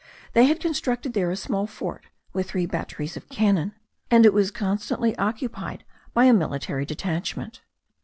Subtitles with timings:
[0.33, 3.75] They had constructed there a small fort, with three batteries of cannon,
[4.09, 5.83] and it was constantly occupied
[6.15, 7.61] by a military detachment.